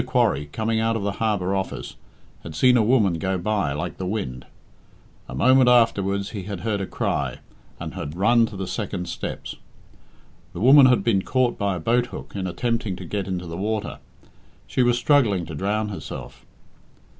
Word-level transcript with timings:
Quarry, 0.03 0.47
coming 0.51 0.79
out 0.79 0.95
of 0.95 1.03
the 1.03 1.11
harbour 1.21 1.55
office, 1.55 1.95
had 2.41 2.55
seen 2.55 2.75
a 2.75 2.81
woman 2.81 3.19
go 3.19 3.37
by 3.37 3.71
like 3.71 3.97
the 3.99 4.05
wind. 4.07 4.47
A 5.29 5.35
moment 5.35 5.69
afterwards 5.69 6.31
he 6.31 6.41
had 6.45 6.61
heard 6.61 6.81
a 6.81 6.87
cry, 6.87 7.37
and 7.79 7.93
had 7.93 8.17
run 8.17 8.47
to 8.47 8.57
the 8.57 8.65
second 8.65 9.07
steps. 9.07 9.57
The 10.53 10.59
woman 10.59 10.87
had 10.87 11.03
been 11.03 11.21
caught 11.21 11.55
by 11.55 11.75
a 11.75 11.79
boathook 11.79 12.35
in 12.35 12.47
attempting 12.47 12.95
to 12.95 13.05
get 13.05 13.27
into 13.27 13.45
the 13.45 13.57
water. 13.57 13.99
She 14.65 14.81
was 14.81 14.97
struggling 14.97 15.45
to 15.45 15.53
drown 15.53 15.89
herself. 15.89 16.47